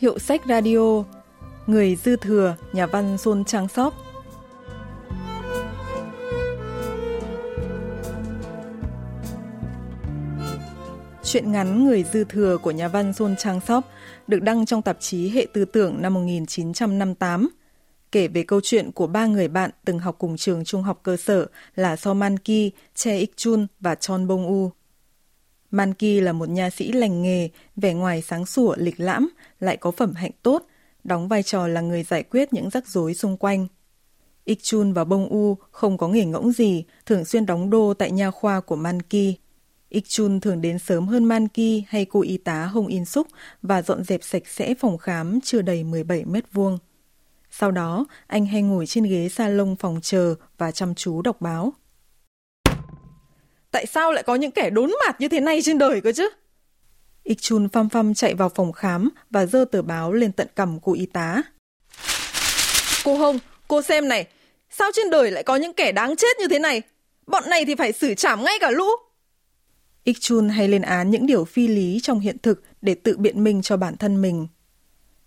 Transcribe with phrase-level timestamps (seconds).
[0.00, 1.04] Hiệu sách radio.
[1.66, 3.94] Người dư thừa, nhà văn Xuân Trang Sóc.
[11.22, 13.84] Chuyện ngắn Người dư thừa của nhà văn Xuân Trang Sóc
[14.26, 17.48] được đăng trong tạp chí Hệ tư tưởng năm 1958,
[18.12, 21.16] kể về câu chuyện của ba người bạn từng học cùng trường trung học cơ
[21.16, 24.70] sở là So Man Ki, Che Ik Chun và Chon Bong U.
[25.70, 29.90] Manki là một nha sĩ lành nghề, vẻ ngoài sáng sủa, lịch lãm, lại có
[29.90, 30.66] phẩm hạnh tốt,
[31.04, 33.66] đóng vai trò là người giải quyết những rắc rối xung quanh.
[34.44, 38.30] Ikchun và Bông U không có nghề ngỗng gì, thường xuyên đóng đô tại nha
[38.30, 39.34] khoa của Manki.
[39.88, 43.28] Ikchun thường đến sớm hơn Manki hay cô y tá Hong In Suk
[43.62, 46.78] và dọn dẹp sạch sẽ phòng khám chưa đầy 17 mét vuông.
[47.50, 51.72] Sau đó, anh hay ngồi trên ghế salon phòng chờ và chăm chú đọc báo.
[53.70, 56.28] Tại sao lại có những kẻ đốn mặt như thế này trên đời cơ chứ?
[57.22, 60.78] Ik Chun phăm phăm chạy vào phòng khám và dơ tờ báo lên tận cầm
[60.82, 61.42] cô y tá.
[63.04, 64.26] Cô Hồng, cô xem này,
[64.70, 66.82] sao trên đời lại có những kẻ đáng chết như thế này?
[67.26, 68.86] Bọn này thì phải xử trảm ngay cả lũ.
[70.04, 73.44] Ik Chun hay lên án những điều phi lý trong hiện thực để tự biện
[73.44, 74.46] minh cho bản thân mình.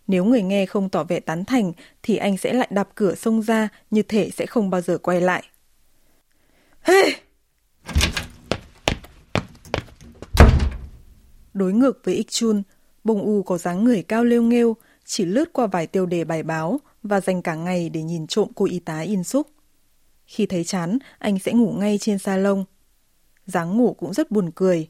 [0.07, 3.41] Nếu người nghe không tỏ vẻ tán thành thì anh sẽ lại đạp cửa xông
[3.41, 5.43] ra như thể sẽ không bao giờ quay lại.
[6.81, 7.15] Hey!
[11.53, 12.63] Đối ngược với Ik Chun,
[13.03, 16.43] Bông U có dáng người cao lêu nghêu, chỉ lướt qua vài tiêu đề bài
[16.43, 19.47] báo và dành cả ngày để nhìn trộm cô y tá in xúc.
[20.25, 22.63] Khi thấy chán, anh sẽ ngủ ngay trên salon.
[23.45, 24.89] dáng ngủ cũng rất buồn cười.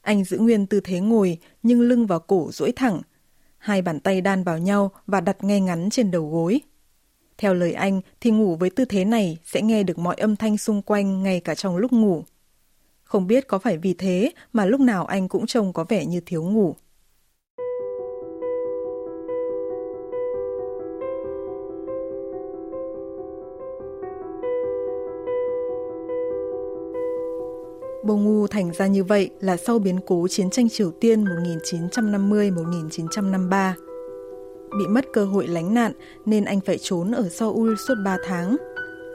[0.00, 3.00] Anh giữ nguyên tư thế ngồi nhưng lưng vào cổ duỗi thẳng,
[3.58, 6.60] hai bàn tay đan vào nhau và đặt ngay ngắn trên đầu gối.
[7.38, 10.58] Theo lời anh thì ngủ với tư thế này sẽ nghe được mọi âm thanh
[10.58, 12.24] xung quanh ngay cả trong lúc ngủ.
[13.12, 16.20] Không biết có phải vì thế mà lúc nào anh cũng trông có vẻ như
[16.26, 16.74] thiếu ngủ.
[28.04, 33.72] Bông U thành ra như vậy là sau biến cố chiến tranh Triều Tiên 1950-1953.
[34.78, 35.92] Bị mất cơ hội lánh nạn
[36.26, 38.56] nên anh phải trốn ở Seoul suốt 3 tháng.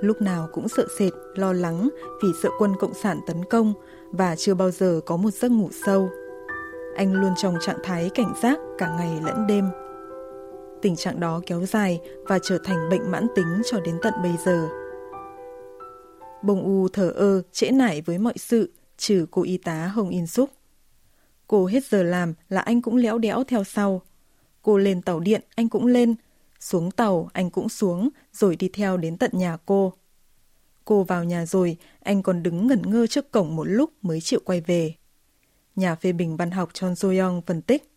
[0.01, 1.89] Lúc nào cũng sợ sệt, lo lắng
[2.23, 3.73] vì sợ quân Cộng sản tấn công
[4.11, 6.09] và chưa bao giờ có một giấc ngủ sâu.
[6.95, 9.65] Anh luôn trong trạng thái cảnh giác cả ngày lẫn đêm.
[10.81, 14.31] Tình trạng đó kéo dài và trở thành bệnh mãn tính cho đến tận bây
[14.45, 14.67] giờ.
[16.41, 20.27] Bông U thở ơ, trễ nải với mọi sự, trừ cô y tá Hồng In
[20.27, 20.49] Súc.
[21.47, 24.01] Cô hết giờ làm là anh cũng léo đẽo theo sau.
[24.61, 26.15] Cô lên tàu điện, anh cũng lên.
[26.60, 29.92] Xuống tàu, anh cũng xuống, rồi đi theo đến tận nhà cô.
[30.84, 34.40] Cô vào nhà rồi, anh còn đứng ngẩn ngơ trước cổng một lúc mới chịu
[34.44, 34.94] quay về.
[35.76, 37.92] Nhà phê bình văn học Chon So-young phân tích.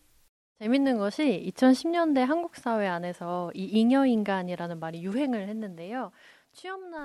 [0.60, 6.12] 재밌는 것이 2010년대 한국 사회 안에서 이 잉여 인간이라는 말이 유행을 했는데요.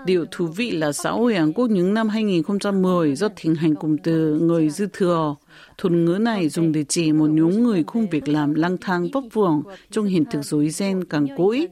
[0.05, 3.97] Điều thú vị là xã hội Hàn Quốc những năm 2010 do thịnh hành cụm
[4.03, 5.35] từ người dư thừa.
[5.77, 9.23] Thuật ngữ này dùng để chỉ một nhóm người không việc làm lang thang vấp
[9.33, 11.67] vưởng trong hiện thực rối ren càng cỗi.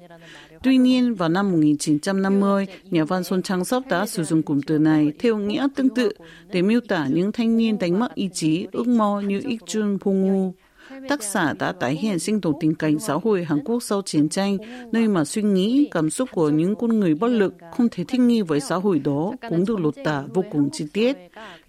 [0.63, 4.77] Tuy nhiên, vào năm 1950, nhà văn Xuân Trang Sóc đã sử dụng cụm từ
[4.77, 6.11] này theo nghĩa tương tự
[6.51, 9.97] để miêu tả những thanh niên đánh mất ý chí, ước mơ như Ik Jun
[9.97, 10.53] Pong
[11.09, 14.29] Tác giả đã tái hiện sinh động tình cảnh xã hội Hàn Quốc sau chiến
[14.29, 14.57] tranh,
[14.91, 18.21] nơi mà suy nghĩ, cảm xúc của những con người bất lực không thể thích
[18.21, 21.17] nghi với xã hội đó cũng được lột tả vô cùng chi tiết.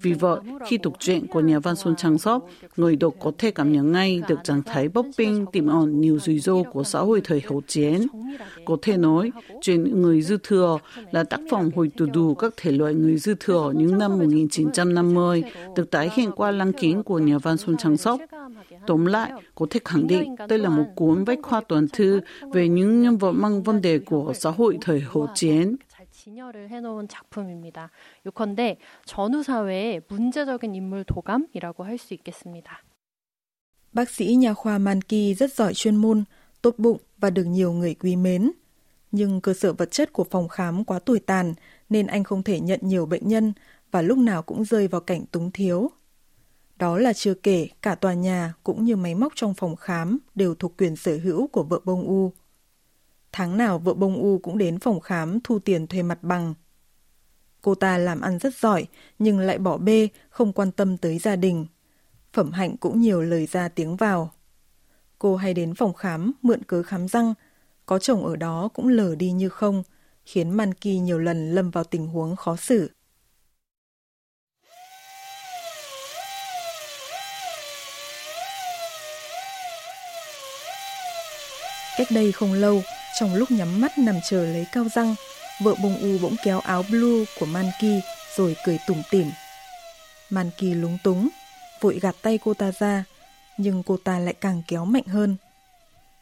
[0.01, 3.51] Vì vậy, khi đọc truyện của nhà văn Xuân Trang Sóc, người đọc có thể
[3.51, 6.99] cảm nhận ngay được trạng thái bấp bênh tiềm ẩn nhiều rủi ro của xã
[6.99, 8.07] hội thời hậu chiến.
[8.65, 9.31] Có thể nói,
[9.61, 10.79] chuyện Người dư thừa
[11.11, 15.43] là tác phẩm hồi tụ đủ các thể loại người dư thừa những năm 1950,
[15.77, 18.21] được tái hiện qua lăng kính của nhà văn Xuân Trang Sóc.
[18.87, 22.22] Tóm lại, có thể khẳng định đây là một cuốn bách khoa toàn thư
[22.54, 25.76] về những nhân vật mang vấn đề của xã hội thời hậu chiến.
[26.20, 27.90] 진열을 해놓은 작품입니다.
[28.26, 32.84] 요컨대 전후 사회의 문제적인 인물 도감이라고 할 수 있겠습니다.
[33.94, 36.24] Bác sĩ nha khoa Manki rất giỏi chuyên môn,
[36.62, 38.52] tốt bụng và được nhiều người quý mến.
[39.12, 41.54] Nhưng cơ sở vật chất của phòng khám quá tồi tàn
[41.90, 43.54] nên anh không thể nhận nhiều bệnh nhân
[43.92, 45.92] và lúc nào cũng rơi vào cảnh túng thiếu.
[46.77, 50.55] Đó là chưa kể cả tòa nhà cũng như máy móc trong phòng khám đều
[50.55, 52.33] thuộc quyền sở hữu của vợ bông U.
[53.33, 56.55] Tháng nào vợ bông U cũng đến phòng khám thu tiền thuê mặt bằng.
[57.63, 58.87] Cô ta làm ăn rất giỏi
[59.19, 61.67] nhưng lại bỏ bê, không quan tâm tới gia đình.
[62.33, 64.33] Phẩm hạnh cũng nhiều lời ra tiếng vào.
[65.19, 67.35] Cô hay đến phòng khám mượn cớ khám răng,
[67.87, 69.83] có chồng ở đó cũng lờ đi như không,
[70.25, 72.91] khiến Man Ki nhiều lần lâm vào tình huống khó xử.
[81.97, 82.83] Cách đây không lâu,
[83.19, 85.15] trong lúc nhắm mắt nằm chờ lấy cao răng,
[85.61, 88.03] vợ bông u bỗng kéo áo blue của Manki
[88.37, 89.31] rồi cười tủm tỉm.
[90.31, 91.29] Manki lúng túng,
[91.81, 93.05] vội gạt tay cô ta ra,
[93.57, 95.37] nhưng cô ta lại càng kéo mạnh hơn.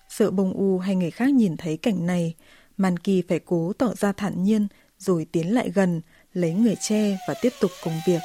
[0.08, 2.34] Sợ bông u hay người khác nhìn thấy cảnh này,
[2.76, 6.00] Manki phải cố tỏ ra thản nhiên rồi tiến lại gần,
[6.34, 8.20] lấy người che và tiếp tục công việc.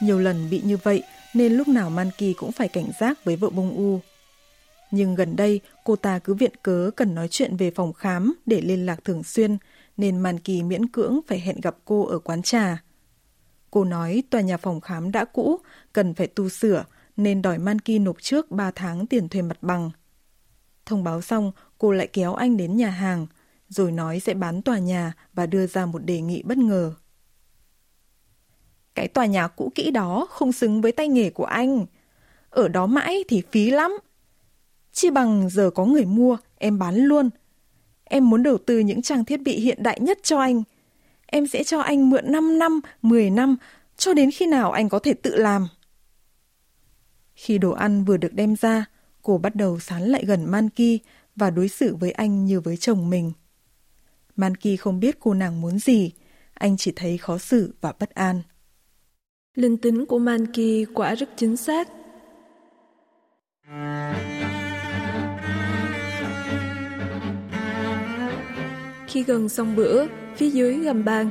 [0.00, 1.02] Nhiều lần bị như vậy
[1.34, 4.00] nên lúc nào Manki cũng phải cảnh giác với vợ bông u.
[4.90, 8.60] Nhưng gần đây cô ta cứ viện cớ cần nói chuyện về phòng khám để
[8.60, 9.56] liên lạc thường xuyên
[9.96, 12.82] nên Manki miễn cưỡng phải hẹn gặp cô ở quán trà.
[13.70, 15.58] Cô nói tòa nhà phòng khám đã cũ,
[15.92, 16.84] cần phải tu sửa
[17.16, 19.90] nên đòi Manki nộp trước 3 tháng tiền thuê mặt bằng.
[20.86, 23.26] Thông báo xong, cô lại kéo anh đến nhà hàng,
[23.68, 26.94] rồi nói sẽ bán tòa nhà và đưa ra một đề nghị bất ngờ.
[28.94, 31.86] Cái tòa nhà cũ kỹ đó không xứng với tay nghề của anh.
[32.50, 33.98] Ở đó mãi thì phí lắm.
[34.92, 37.30] Chi bằng giờ có người mua, em bán luôn.
[38.04, 40.62] Em muốn đầu tư những trang thiết bị hiện đại nhất cho anh.
[41.26, 43.56] Em sẽ cho anh mượn 5 năm, 10 năm,
[43.96, 45.68] cho đến khi nào anh có thể tự làm.
[47.34, 48.84] Khi đồ ăn vừa được đem ra,
[49.22, 50.98] cô bắt đầu sán lại gần Manki
[51.36, 53.32] và đối xử với anh như với chồng mình.
[54.36, 56.10] Manki không biết cô nàng muốn gì,
[56.54, 58.42] anh chỉ thấy khó xử và bất an.
[59.54, 61.88] Linh tính của Manki quả rất chính xác.
[69.06, 70.06] Khi gần xong bữa,
[70.36, 71.30] phía dưới gầm bàn,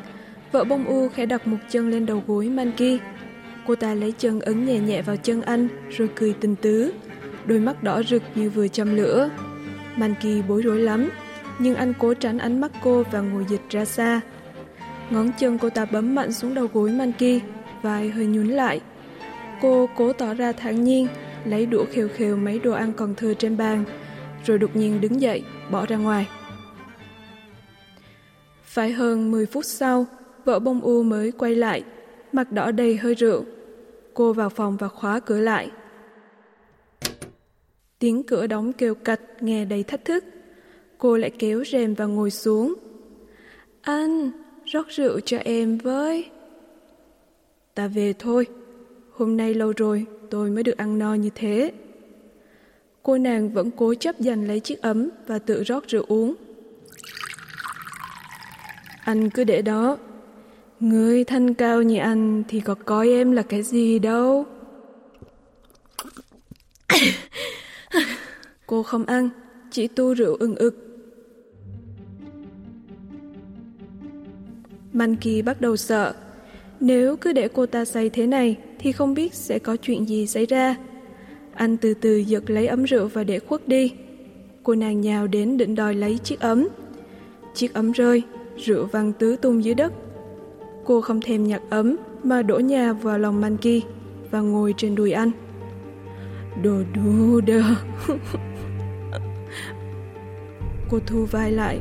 [0.51, 3.00] vợ bông u khẽ đặt một chân lên đầu gối Manki.
[3.68, 6.94] Cô ta lấy chân ấn nhẹ nhẹ vào chân anh, rồi cười tình tứ.
[7.45, 9.29] Đôi mắt đỏ rực như vừa châm lửa.
[9.95, 11.09] Manki bối rối lắm,
[11.59, 14.21] nhưng anh cố tránh ánh mắt cô và ngồi dịch ra xa.
[15.09, 17.41] Ngón chân cô ta bấm mạnh xuống đầu gối Manki,
[17.81, 18.81] vai hơi nhún lại.
[19.61, 21.07] Cô cố tỏ ra thản nhiên,
[21.45, 23.83] lấy đũa khều khều mấy đồ ăn còn thừa trên bàn,
[24.45, 26.27] rồi đột nhiên đứng dậy, bỏ ra ngoài.
[28.63, 30.05] Phải hơn 10 phút sau,
[30.45, 31.83] vợ bông u mới quay lại,
[32.31, 33.43] mặt đỏ đầy hơi rượu.
[34.13, 35.71] Cô vào phòng và khóa cửa lại.
[37.99, 40.23] Tiếng cửa đóng kêu cạch nghe đầy thách thức.
[40.97, 42.73] Cô lại kéo rèm và ngồi xuống.
[43.81, 44.31] Anh,
[44.65, 46.30] rót rượu cho em với.
[47.75, 48.47] Ta về thôi.
[49.12, 51.71] Hôm nay lâu rồi tôi mới được ăn no như thế.
[53.03, 56.35] Cô nàng vẫn cố chấp giành lấy chiếc ấm và tự rót rượu uống.
[59.03, 59.97] Anh cứ để đó.
[60.79, 64.45] Người thanh cao như anh thì có coi em là cái gì đâu.
[68.67, 69.29] Cô không ăn,
[69.71, 70.75] chỉ tu rượu ưng ực.
[74.94, 76.15] Manki bắt đầu sợ.
[76.81, 80.27] Nếu cứ để cô ta say thế này thì không biết sẽ có chuyện gì
[80.27, 80.75] xảy ra.
[81.53, 83.93] Anh từ từ giật lấy ấm rượu và để khuất đi.
[84.63, 86.67] Cô nàng nhào đến định đòi lấy chiếc ấm.
[87.53, 88.23] Chiếc ấm rơi,
[88.57, 89.93] rượu văng tứ tung dưới đất.
[90.85, 93.83] Cô không thèm nhặt ấm mà đổ nhà vào lòng Manki
[94.31, 95.31] và ngồi trên đùi anh.
[96.63, 97.61] Đồ đu đơ.
[100.91, 101.79] cô thu vai lại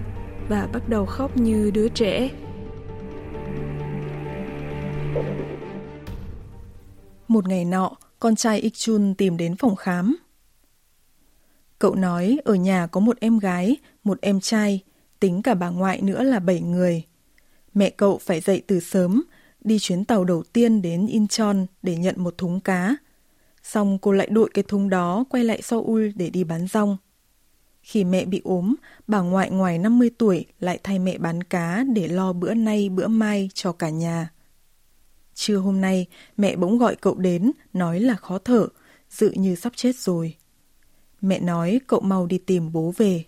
[0.49, 2.31] và bắt đầu khóc như đứa trẻ.
[7.29, 10.17] Một ngày nọ, con trai Ikchun tìm đến phòng khám.
[11.79, 14.81] Cậu nói ở nhà có một em gái, một em trai,
[15.21, 17.03] tính cả bà ngoại nữa là bảy người.
[17.75, 19.23] Mẹ cậu phải dậy từ sớm,
[19.61, 22.97] đi chuyến tàu đầu tiên đến Incheon để nhận một thúng cá.
[23.63, 26.97] Xong cô lại đội cái thúng đó quay lại Seoul để đi bán rong.
[27.83, 28.75] Khi mẹ bị ốm,
[29.07, 33.07] bà ngoại ngoài 50 tuổi lại thay mẹ bán cá để lo bữa nay bữa
[33.07, 34.31] mai cho cả nhà.
[35.41, 36.07] Trưa hôm nay,
[36.37, 38.69] mẹ bỗng gọi cậu đến, nói là khó thở,
[39.11, 40.37] dự như sắp chết rồi.
[41.21, 43.25] Mẹ nói cậu mau đi tìm bố về.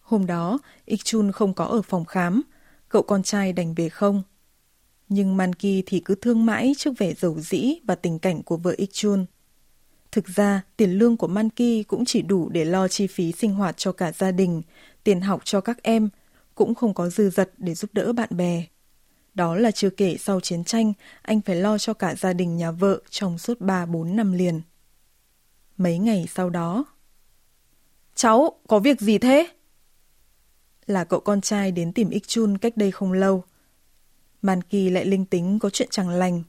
[0.00, 2.42] Hôm đó, Ikchun không có ở phòng khám,
[2.88, 4.22] cậu con trai đành về không.
[5.08, 8.74] Nhưng Manki thì cứ thương mãi trước vẻ giàu dĩ và tình cảnh của vợ
[8.76, 9.26] Ikchun.
[10.12, 13.76] Thực ra, tiền lương của Manki cũng chỉ đủ để lo chi phí sinh hoạt
[13.76, 14.62] cho cả gia đình,
[15.04, 16.08] tiền học cho các em,
[16.54, 18.66] cũng không có dư dật để giúp đỡ bạn bè.
[19.36, 22.70] Đó là chưa kể sau chiến tranh, anh phải lo cho cả gia đình nhà
[22.70, 24.60] vợ trong suốt 3-4 năm liền.
[25.76, 26.84] Mấy ngày sau đó...
[28.14, 29.48] Cháu, có việc gì thế?
[30.86, 33.44] Là cậu con trai đến tìm Ích Chun cách đây không lâu.
[34.42, 36.42] Man Kỳ lại linh tính có chuyện chẳng lành.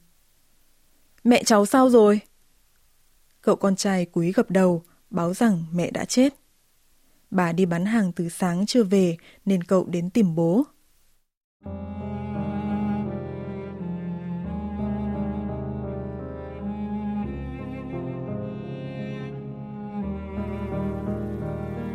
[1.24, 2.20] Mẹ cháu sao rồi?
[3.40, 6.34] Cậu con trai cúi gập đầu, báo rằng mẹ đã chết.
[7.30, 10.64] Bà đi bán hàng từ sáng chưa về nên cậu đến tìm bố.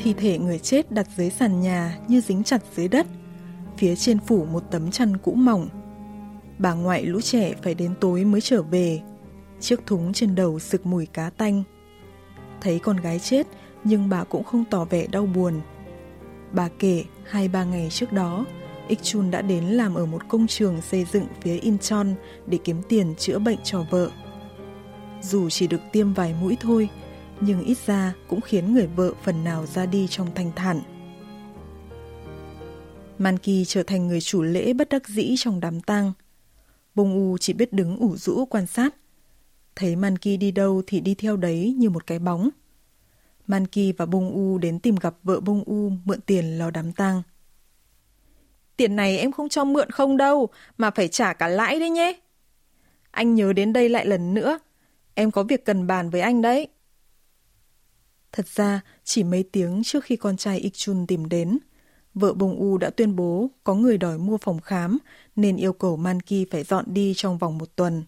[0.04, 3.08] Thi thể người chết đặt dưới sàn nhà như dính chặt dưới đất.
[3.78, 5.70] Phía trên phủ một tấm chăn cũ mỏng.
[6.58, 9.02] Bà ngoại lũ trẻ phải đến tối mới trở về.
[9.60, 11.64] Chiếc thúng trên đầu sực mùi cá tanh.
[12.62, 13.48] Thấy con gái chết
[13.84, 15.62] nhưng bà cũng không tỏ vẻ đau buồn.
[16.52, 18.46] Bà kể hai ba ngày trước đó,
[18.88, 22.08] Ikchun đã đến làm ở một công trường xây dựng phía Incheon
[22.48, 24.10] để kiếm tiền chữa bệnh cho vợ.
[25.22, 26.90] Dù chỉ được tiêm vài mũi thôi,
[27.42, 30.82] nhưng ít ra cũng khiến người vợ phần nào ra đi trong thanh thản.
[33.18, 36.14] Manki trở thành người chủ lễ bất đắc dĩ trong đám tang.
[36.96, 38.96] Bông U chỉ biết đứng ủ rũ quan sát.
[39.76, 42.50] Thấy Manki đi đâu thì đi theo đấy như một cái bóng.
[43.48, 47.22] Manki và Bông U đến tìm gặp vợ Bông U mượn tiền lo đám tang.
[48.78, 52.20] Tiền này em không cho mượn không đâu, mà phải trả cả lãi đấy nhé.
[53.12, 54.60] Anh nhớ đến đây lại lần nữa.
[55.14, 56.68] Em có việc cần bàn với anh đấy.
[58.34, 61.60] Thật ra, chỉ mấy tiếng trước khi con trai Ikchun tìm đến,
[62.14, 64.98] vợ Bông U đã tuyên bố có người đòi mua phòng khám
[65.36, 68.04] nên yêu cầu Manki phải dọn đi trong vòng một tuần.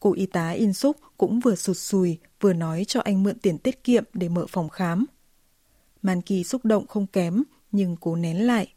[0.00, 3.58] Cô y tá In Súc cũng vừa sụt sùi vừa nói cho anh mượn tiền
[3.58, 5.06] tiết kiệm để mở phòng khám.
[6.02, 7.42] Manki xúc động không kém
[7.72, 8.72] nhưng cố nén lại.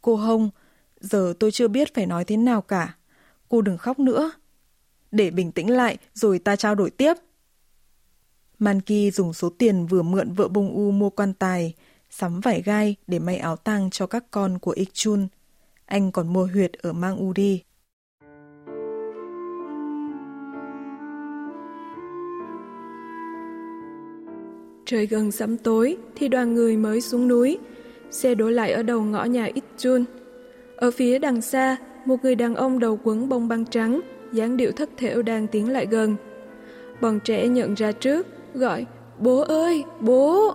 [0.00, 0.50] Cô Hồng,
[1.00, 2.96] giờ tôi chưa biết phải nói thế nào cả.
[3.48, 4.32] Cô đừng khóc nữa.
[5.10, 7.14] Để bình tĩnh lại rồi ta trao đổi tiếp.
[8.58, 11.74] Manki dùng số tiền vừa mượn vợ bông u mua quan tài,
[12.10, 15.26] sắm vải gai để may áo tang cho các con của Ikchun.
[15.86, 17.62] Anh còn mua huyệt ở Mang đi.
[24.86, 27.58] Trời gần sắm tối thì đoàn người mới xuống núi.
[28.10, 30.04] Xe đổ lại ở đầu ngõ nhà Ikchun.
[30.76, 34.00] Ở phía đằng xa, một người đàn ông đầu quấn bông băng trắng,
[34.32, 36.16] dáng điệu thất thểu đang tiến lại gần.
[37.00, 38.86] Bọn trẻ nhận ra trước, gọi
[39.18, 40.54] Bố ơi, bố!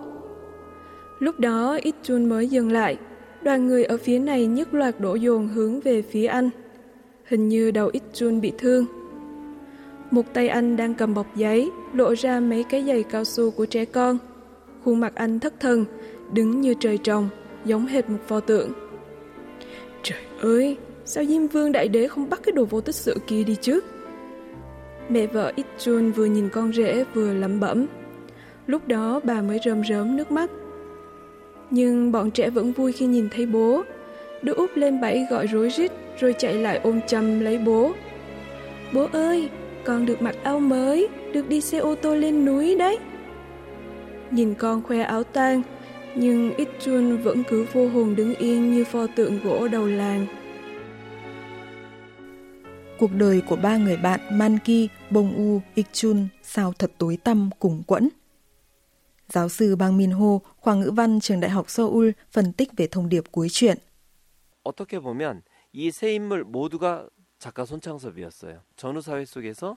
[1.18, 2.96] Lúc đó ít chun mới dừng lại,
[3.42, 6.50] đoàn người ở phía này nhất loạt đổ dồn hướng về phía anh.
[7.24, 8.86] Hình như đầu ít chun bị thương.
[10.10, 13.66] Một tay anh đang cầm bọc giấy, lộ ra mấy cái giày cao su của
[13.66, 14.18] trẻ con.
[14.84, 15.84] Khuôn mặt anh thất thần,
[16.32, 17.28] đứng như trời trồng,
[17.64, 18.70] giống hệt một pho tượng.
[20.02, 23.44] Trời ơi, sao Diêm Vương Đại Đế không bắt cái đồ vô tích sự kia
[23.44, 23.80] đi chứ?
[25.10, 27.86] Mẹ vợ Ít Chun vừa nhìn con rể vừa lẩm bẩm.
[28.66, 30.50] Lúc đó bà mới rơm rớm nước mắt.
[31.70, 33.82] Nhưng bọn trẻ vẫn vui khi nhìn thấy bố.
[34.42, 37.92] Đứa úp lên bẫy gọi rối rít rồi chạy lại ôm chầm lấy bố.
[38.92, 39.48] Bố ơi,
[39.84, 42.98] con được mặc áo mới, được đi xe ô tô lên núi đấy.
[44.30, 45.62] Nhìn con khoe áo tang,
[46.14, 50.26] nhưng Ít Chun vẫn cứ vô hồn đứng yên như pho tượng gỗ đầu làng
[52.99, 57.83] Cuộc đời của ba người bạn Manki, Bong U, Ikchun sao thật tối tăm cùng
[57.87, 58.09] quẫn.
[59.27, 62.87] Giáo sư Bang Min Ho, khoa ngữ văn trường Đại học Seoul phân tích về
[62.87, 63.77] thông điệp cuối truyện.
[64.63, 65.41] 어떻게 보면
[65.73, 67.07] 이 세 인물 모두가
[67.39, 68.57] 작가 손창섭이었어요.
[68.77, 69.75] 전후 사회 속에서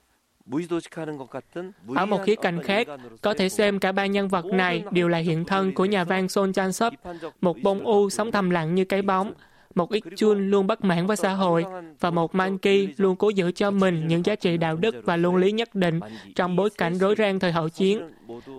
[1.97, 2.87] ở một khía cạnh khác,
[3.23, 6.29] có thể xem cả ba nhân vật này đều là hiện thân của nhà văn
[6.29, 6.93] Son Chan Sop,
[7.41, 9.33] một bông u sống thầm lặng như cái bóng,
[9.76, 11.66] một ít chun luôn bất mãn với xã hội
[12.00, 15.36] và một Manki luôn cố giữ cho mình những giá trị đạo đức và luân
[15.36, 16.00] lý nhất định
[16.36, 18.02] trong bối cảnh rối ren thời hậu chiến.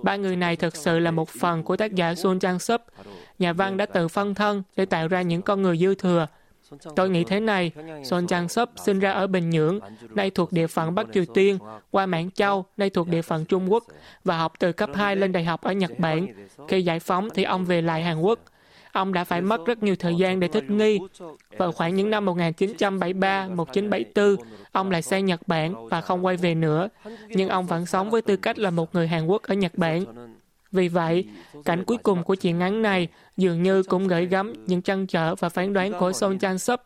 [0.02, 2.80] Ba người này thực sự là một phần của tác giả Sun Chang Sup.
[3.38, 6.26] Nhà văn đã tự phân thân để tạo ra những con người dư thừa.
[6.96, 7.72] Tôi nghĩ thế này,
[8.04, 9.80] Son Chang Sup sinh ra ở Bình Nhưỡng,
[10.14, 11.58] nay thuộc địa phận Bắc Triều Tiên,
[11.90, 13.84] qua Mãn Châu, nay thuộc địa phận Trung Quốc,
[14.24, 16.26] và học từ cấp 2 lên đại học ở Nhật Bản.
[16.68, 18.38] Khi giải phóng thì ông về lại Hàn Quốc.
[18.93, 20.99] Ông đã phải mất rất nhiều thời gian để thích nghi.
[21.57, 24.35] Vào khoảng những năm 1973, 1974,
[24.71, 26.89] ông lại sang Nhật Bản và không quay về nữa.
[27.27, 30.05] Nhưng ông vẫn sống với tư cách là một người Hàn Quốc ở Nhật Bản.
[30.71, 31.25] Vì vậy,
[31.65, 33.07] cảnh cuối cùng của chuyện ngắn này
[33.37, 36.79] dường như cũng gửi gắm những trăn trở và phán đoán của Son Chan Sup.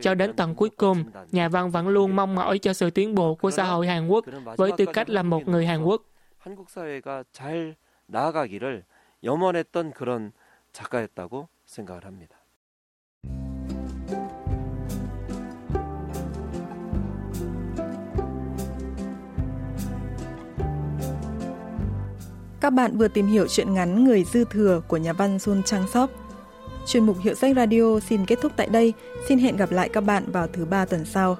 [0.00, 3.34] Cho đến tận cuối cùng, nhà văn vẫn luôn mong mỏi cho sự tiến bộ
[3.34, 4.24] của xã hội Hàn Quốc
[4.56, 6.02] với tư cách là một người Hàn Quốc.
[6.40, 8.84] 한국 사회가 잘 나아가기를
[9.22, 10.32] 염원했던 그런
[10.74, 12.36] 작가였다고 생각을 합니다.
[22.60, 25.88] Các bạn vừa tìm hiểu chuyện ngắn Người dư thừa của nhà văn Sun Chang
[25.88, 26.10] Sop.
[26.86, 28.92] Chuyên mục Hiệu sách Radio xin kết thúc tại đây.
[29.28, 31.36] Xin hẹn gặp lại các bạn vào thứ ba tuần sau.